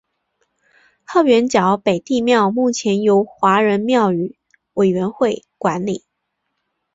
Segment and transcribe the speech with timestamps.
[1.05, 4.35] 鹤园角北帝庙目前由华人庙宇
[4.73, 6.03] 委员会管理。